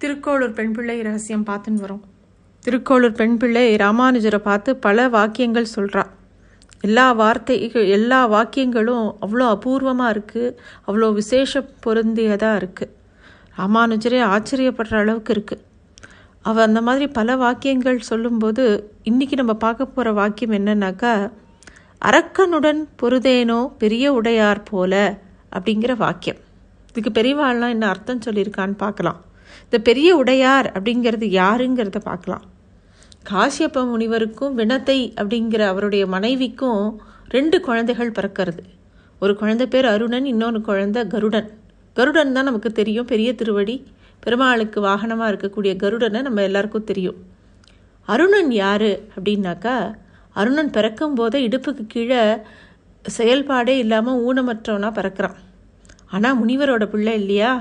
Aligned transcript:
திருக்கோளூர் 0.00 0.54
பெண் 0.56 0.72
பிள்ளை 0.76 0.94
ரகசியம் 1.06 1.44
பார்த்துன்னு 1.48 1.82
வரோம். 1.84 2.00
திருக்கோளூர் 2.64 3.14
பெண் 3.18 3.36
பிள்ளை 3.40 3.64
ராமானுஜரை 3.82 4.40
பார்த்து 4.46 4.70
பல 4.86 5.06
வாக்கியங்கள் 5.14 5.68
சொல்கிறா 5.74 6.02
எல்லா 6.86 7.04
வார்த்தைகள் 7.20 7.86
எல்லா 7.96 8.18
வாக்கியங்களும் 8.34 9.06
அவ்வளோ 9.24 9.46
அபூர்வமாக 9.54 10.12
இருக்குது 10.14 10.52
அவ்வளோ 10.86 11.08
விசேஷ 11.20 11.62
பொருந்தியதாக 11.84 12.58
இருக்குது 12.60 12.92
ராமானுஜரே 13.58 14.20
ஆச்சரியப்படுற 14.34 14.96
அளவுக்கு 15.02 15.32
இருக்குது 15.36 15.64
அவள் 16.48 16.66
அந்த 16.68 16.80
மாதிரி 16.88 17.06
பல 17.18 17.36
வாக்கியங்கள் 17.44 18.06
சொல்லும்போது 18.10 18.64
இன்றைக்கி 19.10 19.36
நம்ம 19.40 19.54
பார்க்க 19.66 19.94
போகிற 19.94 20.12
வாக்கியம் 20.20 20.56
என்னன்னாக்கா 20.60 21.12
அரக்கனுடன் 22.08 22.82
பொருதேனோ 23.02 23.60
பெரிய 23.82 24.12
உடையார் 24.12 24.66
போல 24.72 24.94
அப்படிங்கிற 25.56 25.94
வாக்கியம். 25.96 26.42
இதுக்கு 26.90 27.12
பெரியவாள்லாம் 27.20 27.74
என்ன 27.76 27.88
அர்த்தம் 27.92 28.24
சொல்லியிருக்கான்னு 28.26 28.76
பார்க்கலாம். 28.84 29.20
இந்த 29.64 29.78
பெரிய 29.88 30.08
உடையார் 30.16 30.66
அப்படிங்கிறது 30.76 31.26
யாருங்கிறத 31.40 32.00
பார்க்கலாம். 32.08 32.44
காசியப்ப 33.30 33.84
முனிவருக்கும் 33.92 34.56
வினத்தை 34.60 34.98
அப்படிங்கிற 35.20 35.62
அவருடைய 35.72 36.06
மனைவிக்கும் 36.06 36.82
ரெண்டு 37.28 37.56
குழந்தைகள் 37.60 38.16
பிறக்கிறது. 38.18 38.62
ஒரு 39.22 39.32
குழந்தை 39.40 39.66
பேர் 39.66 39.86
அருணன் 39.86 40.26
இன்னொன்று 40.32 40.60
குழந்தை 40.60 41.02
கருடன். 41.06 41.48
கருடன் 41.96 42.32
தான் 42.32 42.48
நமக்கு 42.50 42.72
தெரியும். 42.72 43.06
பெரிய 43.06 43.30
திருவடி 43.34 43.76
பெருமாளுக்கு 44.22 44.78
வாகனமாக 44.80 45.30
இருக்கக்கூடிய 45.32 45.72
கருடனை 45.82 46.20
நம்ம 46.22 46.42
எல்லாருக்கும் 46.42 46.88
தெரியும். 46.90 47.18
அருணன் 48.08 48.50
யார் 48.62 48.90
அப்படின்னாக்கா 49.16 49.76
அருணன் 50.40 50.70
பிறக்கும் 50.70 51.14
போதே 51.14 51.38
இடுப்புக்கு 51.48 51.84
கீழே 51.86 52.20
செயல்பாடே 53.04 53.74
இல்லாமல் 53.82 54.20
ஊனமற்றவனாக 54.26 54.92
பிறக்கிறான். 54.98 55.38
ஆனால் 56.10 56.38
முனிவரோட 56.40 56.84
பிள்ளை 56.86 57.14
இல்லையா? 57.20 57.52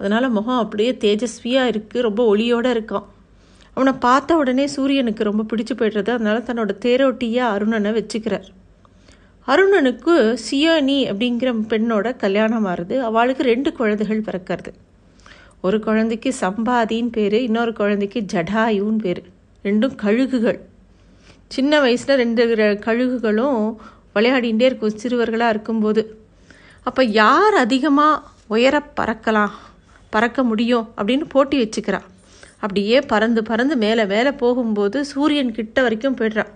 அதனால் 0.00 0.34
முகம் 0.36 0.62
அப்படியே 0.64 0.90
தேஜஸ்வியாக 1.04 1.70
இருக்குது 1.72 2.06
ரொம்ப 2.08 2.20
ஒளியோடு 2.32 2.70
இருக்கான். 2.76 3.06
அவனை 3.74 3.92
பார்த்த 4.04 4.36
உடனே 4.40 4.64
சூரியனுக்கு 4.76 5.28
ரொம்ப 5.28 5.42
பிடிச்சு 5.50 5.74
போய்டுறது 5.80 6.10
அதனால் 6.16 6.46
தன்னோட 6.48 6.72
தேரோட்டியாக 6.84 7.54
அருணனை 7.56 7.90
வச்சுக்கிறார். 7.98 8.46
அருணனுக்கு 9.46 10.14
சியோனி 10.46 10.96
அப்படிங்கிற 11.10 11.50
பெண்ணோட 11.72 12.16
கல்யாணம் 12.16 12.66
ஆறுது. 12.72 12.96
அவளுக்கு 13.08 13.42
ரெண்டு 13.52 13.70
குழந்தைகள் 13.78 14.26
பிறக்கிறது. 14.28 14.72
ஒரு 15.66 15.78
குழந்தைக்கு 15.86 16.30
சம்பாதின்னு 16.40 17.12
பேர் 17.16 17.38
இன்னொரு 17.46 17.72
குழந்தைக்கு 17.80 18.20
ஜடாயுன்னு 18.32 19.00
பேர். 19.04 19.22
ரெண்டும் 19.64 19.96
கழுகுகள். 20.04 20.60
சின்ன 21.54 21.80
வயசில் 21.84 22.20
ரெண்டு 22.22 22.42
கழுகுகளும் 22.86 23.62
விளையாடிகிட்டே 24.14 24.68
இருக்கும் 24.70 24.98
சிறுவர்களாக 25.02 25.54
இருக்கும்போது. 25.54 26.02
அப்போ 26.88 27.02
யார் 27.22 27.56
அதிகமாக 27.64 28.22
உயர 28.54 28.76
பறக்கலாம்? 28.98 29.52
பறக்க 30.10 30.42
முடியும் 30.50 30.86
அப்படின்னு 30.96 31.26
போட்டி 31.34 31.56
வச்சுக்கிறா. 31.62 32.00
அப்படியே 32.64 33.00
பறந்து 33.12 33.42
பறந்து 33.42 33.74
மேலே 33.76 34.04
மேலே 34.04 34.32
போகும்போது 34.42 34.98
சூரியன் 35.12 35.52
கிட்ட 35.58 35.82
வரைக்கும் 35.82 36.16
போய்ட்றான் 36.16 36.50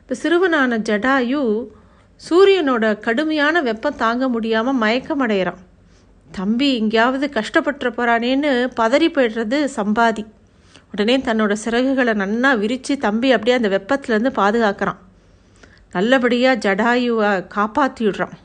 இந்த 0.00 0.14
சிறுவனான 0.22 0.78
ஜடாயு 0.88 1.42
சூரியனோட 2.20 2.86
கடுமையான 3.06 3.62
வெப்பம் 3.68 4.00
தாங்க 4.02 4.24
முடியாமல் 4.28 4.80
மயக்கமடைகிறான் 4.82 5.60
தம்பி 6.30 6.68
எங்கேயாவது 6.80 7.26
கஷ்டப்பட்டுற 7.38 7.88
போகிறானேன்னு 7.96 8.50
பதறி 8.80 9.08
போய்டுறது 9.16 9.58
சம்பாதி. 9.76 10.24
உடனே 10.92 11.16
தன்னோட 11.26 11.52
சிறகுகளை 11.64 12.12
நன்னா 12.22 12.50
விரித்து 12.58 12.94
தம்பி 12.98 13.28
அப்படியே 13.32 13.56
அந்த 13.56 13.70
வெப்பத்துலேருந்து 13.76 14.32
பாதுகாக்கிறான். 14.40 15.00
நல்லபடியாக 15.92 16.62
ஜடாயுவை 16.64 17.30
காப்பாற்றி 17.46 18.02
விடுறான் 18.06 18.36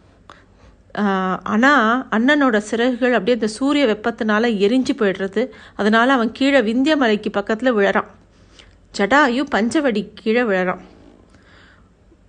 ஆனால் 1.53 2.07
அண்ணனோட 2.11 2.57
சிறகுகள் 2.57 3.11
அப்படியே 3.11 3.35
அந்த 3.37 3.47
சூரிய 3.47 3.85
வெப்பத்தினால 3.85 4.49
எரிஞ்சு 4.65 4.93
போயிடுறது. 4.97 5.41
அதனால் 5.75 6.09
அவன் 6.09 6.31
கீழே 6.31 6.61
விந்திய 6.61 6.95
மலைக்கு 6.97 7.29
பக்கத்தில் 7.29 7.75
விழறான். 7.75 8.09
ஜடாயு 8.97 9.43
பஞ்சவடி 9.55 10.01
கீழே 10.13 10.41
விழறான். 10.41 10.81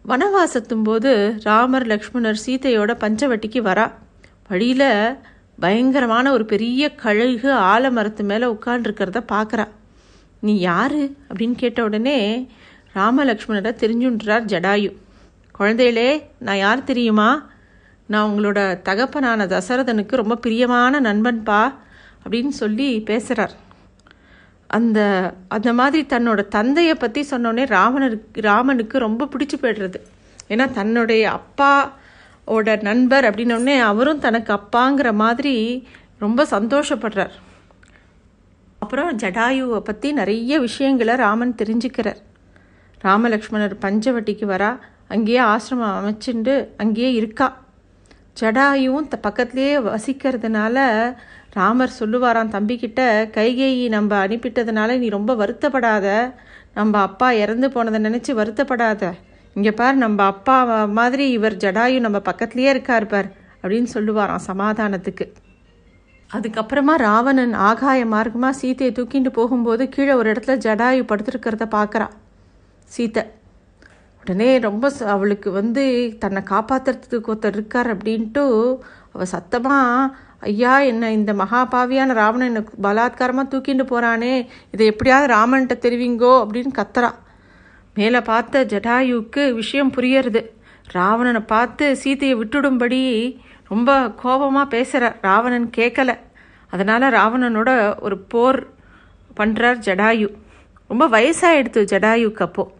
வனவாசத்தும் 0.04 0.84
போது 0.84 1.40
ராமர் 1.42 1.86
லக்ஷ்மணர் 1.86 2.42
சீதையோட 2.46 2.92
பஞ்சவட்டிக்கு 3.04 3.60
வரா. 3.70 3.86
வழியில் 4.48 5.16
பயங்கரமான 5.60 6.32
ஒரு 6.32 6.44
பெரிய 6.44 6.94
கழுகு 6.94 7.50
ஆலமரத்து 7.52 8.22
மேலே 8.22 8.46
உட்காண்டிருக்கிறத 8.46 9.20
பார்க்குறா 9.32 9.66
நீ 10.40 10.58
யாரு? 10.58 11.02
அப்படின்னு 11.28 11.56
கேட்ட 11.56 11.84
உடனே 11.84 12.18
ராமலக்ஷ்மணரை 12.94 13.72
தெரிஞ்சுன்றார் 13.82 14.44
ஜடாயு. 14.52 14.90
குழந்தைகளே 15.58 16.10
நான் 16.38 16.56
யார் 16.56 16.84
தெரியுமா? 16.84 17.30
நான் 18.08 18.28
உங்களோட 18.30 18.82
தகப்பனான 18.82 19.46
தசரதனுக்கு 19.46 20.14
ரொம்ப 20.16 20.36
பிரியமான 20.36 21.00
நண்பன்பா 21.00 21.74
அப்படின்னு 22.24 22.48
சொல்லி 22.48 23.00
பேசுகிறார் 23.00 23.66
அந்த 24.66 24.98
அந்த 25.48 25.72
மாதிரி 25.72 26.06
தன்னோட 26.08 26.48
தந்தையை 26.48 26.94
பற்றி 26.94 27.26
சொன்னோடனே 27.30 27.64
ராவணருக்கு 27.76 28.40
ராமனுக்கு 28.40 28.98
ரொம்ப 28.98 29.28
பிடிச்சி 29.32 29.56
போய்டுறது. 29.62 29.98
ஏன்னா 30.48 30.72
தன்னுடைய 30.72 31.38
அப்பாவோட 31.38 32.82
நண்பர் 32.82 33.24
அப்படின்னோடனே 33.24 33.80
அவரும் 33.80 34.18
தனக்கு 34.18 34.52
அப்பாங்கிற 34.52 35.12
மாதிரி 35.12 35.86
ரொம்ப 36.18 36.46
சந்தோஷப்படுறார். 36.50 37.34
அப்புறம் 38.78 39.18
ஜடாயுவை 39.18 39.80
பற்றி 39.80 40.12
நிறைய 40.12 40.60
விஷயங்களை 40.60 41.14
ராமன் 41.14 41.58
தெரிஞ்சுக்கிறார். 41.62 42.20
ராமலக்ஷ்மணர் 43.02 43.74
பஞ்சவட்டிக்கு 43.80 44.46
வரா 44.54 44.70
அங்கேயே 45.08 45.40
ஆசிரமம் 45.40 45.96
அமைச்சுண்டு 45.98 46.54
அங்கேயே 46.76 47.12
இருக்கா. 47.12 47.48
ஜடாயுவும் 48.40 49.08
த 49.12 49.16
பக்கத்துலேயே 49.26 49.76
வசிக்கிறதுனால 49.88 50.76
ராமர் 51.56 51.98
சொல்லுவாராம் 52.00 52.52
தம்பிக்கிட்ட 52.54 53.00
கைகேயி 53.36 53.86
நம்ம 53.88 54.10
அனுப்பிட்டதுனால 54.26 54.98
நீ 54.98 55.06
ரொம்ப 55.08 55.34
வருத்தப்படாத. 55.34 56.06
நம்ம 56.74 57.00
அப்பா 57.00 57.28
இறந்து 57.42 57.68
போனதை 57.74 57.98
நினச்சி 58.06 58.32
வருத்தப்படாத. 58.40 59.02
இங்கே 59.56 59.72
பார் 59.72 59.96
நம்ம 60.04 60.18
அப்பா 60.32 60.56
மாதிரி 60.98 61.24
இவர் 61.36 61.56
ஜடாயு 61.64 61.98
நம்ம 62.06 62.18
பக்கத்துலேயே 62.28 62.70
இருக்கார் 62.74 63.06
பார் 63.06 63.28
அப்படின்னு 63.62 63.88
சொல்லுவாராம் 63.94 64.46
சமாதானத்துக்கு. 64.50 65.26
அதுக்கப்புறமா 66.30 66.94
ராவணன் 67.06 67.54
ஆகாய 67.68 68.00
மார்க்கமாக 68.06 68.58
சீத்தையை 68.60 68.92
தூக்கிட்டு 68.98 69.30
போகும்போது 69.38 69.82
கீழே 69.88 70.14
ஒரு 70.20 70.28
இடத்துல 70.32 70.56
ஜடாயு 70.66 71.02
படுத்துருக்கிறத 71.10 71.66
பார்க்குறான். 71.76 72.14
சீத்தை 72.90 73.22
உடனே 74.28 74.48
ரொம்ப 74.58 74.86
அவளுக்கு 75.12 75.50
வந்து 75.50 75.82
தன்னை 76.22 76.40
காப்பாற்றுறதுக்கு 76.50 77.30
ஒருத்தர் 77.32 77.54
இருக்கார் 77.54 77.88
அப்படின்ட்டு 77.94 78.42
அவள் 79.12 79.30
சத்தமாக 79.32 80.16
ஐயா 80.48 80.74
என்ன 80.80 81.10
இந்த 81.12 81.32
மகாபாவியான 81.32 82.14
ராவணன் 82.18 82.48
என்னை 82.50 82.62
பலாத்காரமாக 82.86 83.50
தூக்கிட்டு 83.52 83.84
போகிறானே 83.84 84.34
இதை 84.72 84.84
எப்படியாவது 84.86 85.28
ராமன்கிட்ட 85.34 85.76
தெரிவிங்கோ 85.84 86.32
அப்படின்னு 86.42 86.72
கத்துறா. 86.78 87.10
மேலே 87.96 88.20
பார்த்த 88.20 88.64
ஜடாயுவுக்கு 88.64 89.44
விஷயம் 89.54 89.94
புரியறது. 89.96 90.42
ராவணனை 90.92 91.42
பார்த்து 91.54 91.86
சீதையை 91.96 92.36
விட்டுடும்படி 92.40 93.00
ரொம்ப 93.70 93.90
கோபமாக 94.22 94.72
பேசுகிற 94.74 95.10
ராவணன் 95.20 95.68
கேட்கல 95.76 96.10
அதனால் 96.72 97.12
ராவணனோட 97.18 97.70
ஒரு 98.00 98.18
போர் 98.32 98.60
பண்ணுறார் 99.40 99.80
ஜடாயு. 99.88 100.28
ரொம்ப 100.90 101.06
வயசாகிடுது 101.08 101.82
ஜடாயுக்கு 101.94 102.44
அப்போது 102.44 102.74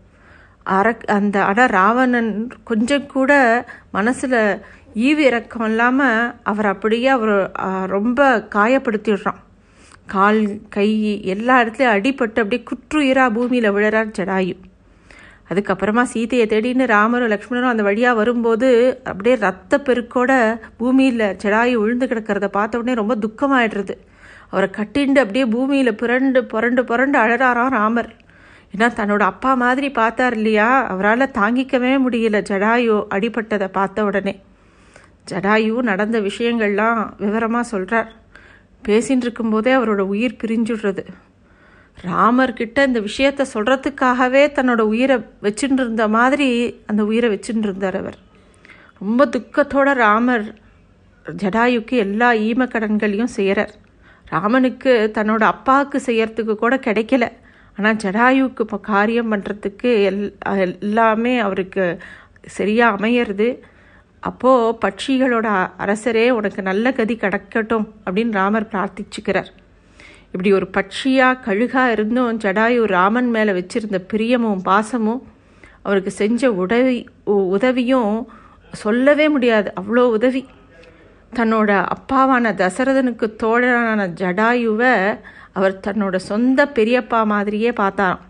அரக் 0.76 1.04
அந்த 1.16 1.36
ஆனால் 1.48 1.72
ராவணன் 1.78 2.30
கொஞ்சம் 2.70 3.06
கூட 3.14 3.32
மனசில் 3.96 4.40
ஈவு 5.06 5.22
இறக்கம் 5.28 5.66
இல்லாமல் 5.70 6.32
அவர் 6.50 6.68
அப்படியே 6.72 7.08
அவர் 7.16 7.34
ரொம்ப 7.94 8.20
காயப்படுத்திடுறான். 8.56 9.40
கால் 10.14 10.40
கை 10.76 10.88
எல்லா 11.34 11.54
இடத்துலையும் 11.62 11.94
அடிபட்டு 11.96 12.42
அப்படியே 12.42 12.62
குற்றுயிரா 12.70 13.24
பூமியில் 13.36 13.74
விழறார் 13.76 14.14
ஜடாயு. 14.18 14.54
அதுக்கப்புறமா 15.50 16.02
சீதையை 16.12 16.46
தேடின்னு 16.52 16.86
ராமரும் 16.94 17.32
லக்ஷ்மணரும் 17.32 17.72
அந்த 17.72 17.84
வழியாக 17.88 18.18
வரும்போது 18.20 18.68
அப்படியே 19.10 19.34
ரத்த 19.46 19.82
பெருக்கோட 19.86 20.32
பூமியில் 20.80 21.26
ஜடாயு 21.42 21.74
விழுந்து 21.82 22.08
கிடக்கிறத 22.10 22.48
பார்த்த 22.56 22.80
உடனே 22.80 22.94
ரொம்ப 23.02 23.14
துக்கமாயிடுறது. 23.24 23.94
அவரை 24.50 24.68
கட்டிண்டு 24.78 25.22
அப்படியே 25.24 25.46
பூமியில் 25.54 25.98
புரண்டு 26.02 26.40
புரண்டு 26.52 26.82
புரண்டு 26.90 27.16
அழறாராம் 27.24 27.74
ராமர். 27.78 28.10
ஏன்னா 28.76 28.80
தன்னோட 28.80 29.18
அப்பா 29.18 29.54
மாதிரி 29.54 29.90
பார்த்தார் 29.90 30.34
இல்லையா? 30.34 30.86
அவரால் 30.86 31.30
தாங்கிக்கவே 31.30 31.92
முடியல 32.06 32.38
ஜடாயு 32.50 33.04
அடிபட்டதை 33.10 33.68
பார்த்த 33.68 34.04
உடனே. 34.04 34.42
ஜடாயு 35.30 35.82
நடந்த 35.82 36.20
விஷயங்கள்லாம் 36.20 37.08
விவரமாக 37.18 37.68
சொல்கிறார் 37.68 38.12
பேசின்னு 38.88 39.26
இருக்கும்போதே 39.26 39.74
அவரோட 39.74 39.98
உயிர் 39.98 40.36
பிரிஞ்சுடுறது. 40.44 41.04
ராமர்கிட்ட 42.04 42.86
இந்த 42.86 43.00
விஷயத்த 43.00 43.44
சொல்கிறதுக்காகவே 43.54 44.42
தன்னோட 44.58 44.80
உயிரை 44.80 45.16
வச்சுட்டு 45.42 45.78
இருந்த 45.78 46.08
மாதிரி 46.08 46.76
அந்த 46.86 47.04
உயிரை 47.04 47.30
வச்சுட்டு 47.34 47.58
இருந்தார் 47.58 47.96
அவர். 47.96 48.18
ரொம்ப 48.98 49.26
துக்கத்தோட 49.26 49.94
ராமர் 49.94 50.54
ஜடாயுக்கு 51.42 51.90
எல்லா 51.90 52.32
ஈமக்கடன்களையும் 52.32 53.34
செய்கிறார். 53.38 53.70
ராமனுக்கு 54.28 55.10
தன்னோட 55.14 55.42
அப்பாவுக்கு 55.42 56.02
செய்யறதுக்கு 56.06 56.54
கூட 56.54 56.76
கிடைக்கல. 56.76 57.32
ஆனால் 57.78 57.98
ஜடாயுவுக்கு 58.04 58.64
இப்போ 58.66 58.78
காரியம் 58.92 59.30
பண்ணுறதுக்கு 59.32 59.90
எல் 60.10 60.22
எல்லாமே 60.66 61.34
அவருக்கு 61.38 61.84
சரியாக 62.56 62.96
அமையிறது. 62.96 63.48
அப்போது 64.28 64.76
பட்சிகளோட 64.84 65.48
அரசரே 65.84 66.26
உனக்கு 66.38 66.60
நல்ல 66.62 66.92
கதி 66.92 67.14
கிடைக்கட்டும் 67.24 67.86
அப்படின்னு 68.06 68.38
ராமர் 68.40 68.70
பிரார்த்திச்சுக்கிறார். 68.72 69.50
இப்படி 70.32 70.50
ஒரு 70.58 70.66
பட்சியாக 70.76 71.40
கழுகாக 71.46 71.92
இருந்தும் 71.94 72.40
ஜடாயு 72.44 72.80
ராமன் 72.96 73.30
மேலே 73.36 73.52
வச்சுருந்த 73.58 73.98
பிரியமும் 74.12 74.64
பாசமும் 74.68 75.22
அவருக்கு 75.82 76.12
செஞ்ச 76.22 76.50
உதவி 76.64 76.96
உதவியும் 77.56 78.14
சொல்லவே 78.82 79.26
முடியாது. 79.28 79.68
அவ்வளோ 79.80 80.04
உதவி. 80.16 80.42
தன்னோட 81.36 81.70
அப்பாவான 81.94 82.52
தசரதனுக்கு 82.62 83.26
தோழனான 83.42 84.02
ஜடாயுவை 84.20 84.92
அவர் 85.58 85.82
தன்னோட 85.86 86.16
சொந்த 86.30 86.66
பெரியப்பா 86.78 87.20
மாதிரியே 87.34 87.70
பார்த்தாராம். 87.82 88.24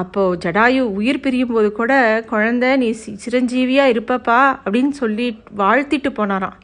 அப்போது 0.00 0.38
ஜடாயு 0.42 0.82
உயிர் 0.98 1.22
பிரியும் 1.22 1.52
போது 1.54 1.68
கூட 1.78 1.92
குழந்த 2.32 2.64
நீ 2.82 2.88
சிரஞ்சீவியாக 3.24 3.92
இருப்பப்பா 3.94 4.40
அப்படின்னு 4.64 4.94
சொல்லி 5.02 5.26
வாழ்த்திட்டு 5.60 6.10
போனாராம். 6.18 6.58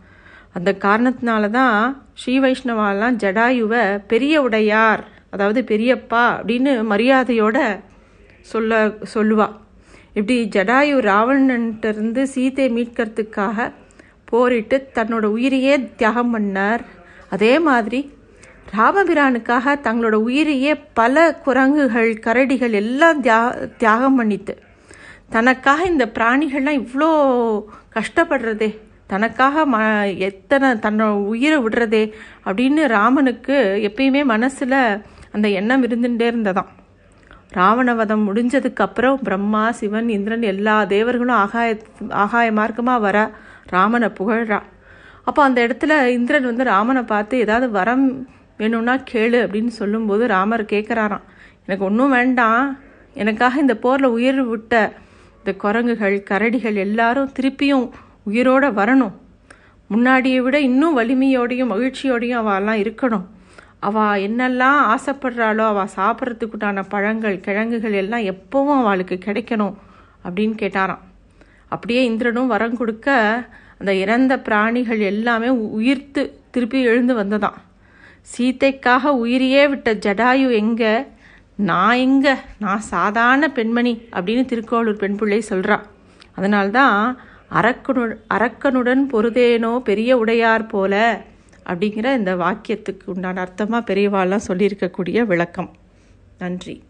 அந்த 0.56 0.70
காரணத்தினால 0.84 1.50
தான் 1.56 1.74
ஸ்ரீ 2.20 2.34
வைஷ்ணவாலாம் 2.44 3.18
ஜடாயுவை 3.24 3.82
பெரிய 4.12 4.34
உடையார் 4.46 5.02
அதாவது 5.34 5.60
பெரியப்பா 5.70 6.22
அப்படின்னு 6.36 6.72
மரியாதையோட 6.92 7.58
சொல்ல 8.52 8.78
சொல்லுவா. 9.14 9.48
இப்படி 10.16 10.36
ஜடாயு 10.56 10.96
ராவணன்ட்டிருந்து 11.10 12.22
சீத்தை 12.34 12.66
மீட்கிறதுக்காக 12.76 13.68
போரிட்டு 14.30 14.76
தன்னோட 14.96 15.24
உயிரையே 15.36 15.74
தியாகம் 16.00 16.32
பண்ணார். 16.34 16.82
அதே 17.34 17.52
மாதிரி 17.68 18.00
ராமபிரானுக்காக 18.66 19.74
தங்களோட 19.86 20.16
உயிரையே 20.28 20.72
பல 20.92 21.32
குரங்குகள் 21.44 22.10
கரடிகள் 22.26 22.72
எல்லாம் 22.72 23.22
தியா 23.22 23.38
தியாகம் 23.76 24.18
பண்ணித்து 24.20 24.54
தனக்காக 25.30 25.84
இந்த 25.84 26.04
பிராணிகள்லாம் 26.14 26.80
இவ்வளோ 26.80 27.10
கஷ்டப்படுறதே 27.94 28.70
தனக்காக 29.06 29.64
ம 29.66 29.76
எத்தனை 30.18 30.68
தன்னோட 30.70 31.12
உயிரை 31.26 31.58
விடுறதே 31.58 32.02
அப்படின்னு 32.44 32.82
ராமனுக்கு 32.86 33.56
எப்பயுமே 33.88 34.24
மனசில் 34.24 34.76
அந்த 35.32 35.48
எண்ணம் 35.48 35.84
இருந்துகிட்டே 35.86 36.26
இருந்ததாம். 36.30 36.70
ராவணவதம் 37.52 38.26
முடிஞ்சதுக்கு 38.28 38.76
அப்புறம் 38.76 39.22
பிரம்மா 39.22 39.70
சிவன் 39.70 40.08
இந்திரன் 40.08 40.42
எல்லா 40.42 40.84
தேவர்களும் 40.84 41.36
ஆகாய 41.36 41.78
ஆகாய 42.08 42.52
மார்க்கமாக 42.52 43.00
வர 43.00 43.30
ராமனை 43.66 44.08
புகழ்றா. 44.18 44.60
அப்போ 45.24 45.42
அந்த 45.42 45.66
இடத்துல 45.66 46.06
இந்திரன் 46.06 46.44
வந்து 46.44 46.64
ராமனை 46.64 47.02
பார்த்து 47.02 47.38
ஏதாவது 47.38 47.70
வரம் 47.70 48.28
வேணும்னா 48.60 48.94
கேளு 49.12 49.38
அப்படின்னு 49.44 49.72
சொல்லும்போது 49.80 50.22
ராமர் 50.34 50.70
கேட்குறாராம் 50.72 51.26
எனக்கு 51.66 51.84
ஒன்றும் 51.88 52.14
வேண்டாம். 52.16 52.64
எனக்காக 53.14 53.60
இந்த 53.60 53.74
போரில் 53.84 54.14
உயிர் 54.16 54.40
விட்ட 54.42 54.74
இந்த 55.38 55.52
குரங்குகள் 55.62 56.16
கரடிகள் 56.30 56.78
எல்லாரும் 56.86 57.32
திருப்பியும் 57.38 57.86
உயிரோடு 58.28 58.68
வரணும். 58.78 59.14
முன்னாடியை 59.90 60.40
விட 60.46 60.56
இன்னும் 60.68 60.96
வலிமையோடையும் 60.98 61.70
மகிழ்ச்சியோடையும் 61.72 62.40
அவெல்லாம் 62.42 62.80
இருக்கணும். 62.82 63.26
அவள் 63.88 64.22
என்னெல்லாம் 64.26 64.78
ஆசைப்படுறாளோ 64.94 65.64
அவள் 65.72 65.94
சாப்பிட்றதுக்குண்டான 65.96 66.84
பழங்கள் 66.88 67.38
கிழங்குகள் 67.46 67.96
எல்லாம் 68.02 68.26
எப்போவும் 68.32 68.82
அவளுக்கு 68.82 69.18
கிடைக்கணும் 69.24 69.74
அப்படின்னு 70.24 70.54
கேட்டாராம். 70.62 71.04
அப்படியே 71.74 72.02
இந்திரனும் 72.04 72.52
வரம் 72.52 72.76
கொடுக்க 72.76 73.08
அந்த 73.80 73.92
இறந்த 74.04 74.32
பிராணிகள் 74.46 75.02
எல்லாமே 75.12 75.48
உயிர்த்து 75.78 76.22
திருப்பி 76.54 76.78
எழுந்து 76.82 77.12
வந்ததான் 77.14 77.58
சீத்தைக்காக 78.36 79.04
உயிரையே 79.04 79.68
விட்ட 79.68 79.94
ஜடாயு 79.94 80.52
எங்க? 80.52 81.06
நான் 81.56 81.96
எங்க? 81.96 82.40
நான் 82.58 82.80
சாதாரண 82.80 83.50
பெண்மணி 83.50 84.02
அப்படின்னு 84.12 84.44
திருக்கோளூர் 84.44 84.96
பெண் 84.96 85.16
பிள்ளை 85.16 85.44
சொல்கிறா 85.48 85.80
அதனால்தான் 86.34 87.18
அரக்கனு 87.52 88.16
அரக்கனுடன் 88.34 89.02
பொருதேனோ 89.12 89.78
பெரிய 89.78 90.16
உடையார் 90.16 90.66
போல 90.66 91.20
அப்படிங்கிற 91.66 92.16
இந்த 92.16 92.36
வாக்கியத்துக்கு 92.36 93.00
உண்டான 93.04 93.44
அர்த்தமாக 93.44 93.86
பெரியவாள்லாம் 93.86 94.40
சொல்லியிருக்கக்கூடிய 94.48 95.26
விளக்கம். 95.26 95.76
நன்றி. 96.38 96.82